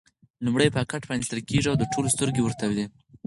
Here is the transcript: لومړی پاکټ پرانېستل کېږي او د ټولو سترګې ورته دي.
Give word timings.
لومړی 0.45 0.73
پاکټ 0.75 1.01
پرانېستل 1.05 1.39
کېږي 1.49 1.67
او 1.71 1.77
د 1.79 1.83
ټولو 1.93 2.07
سترګې 2.15 2.41
ورته 2.43 2.65
دي. 2.75 2.85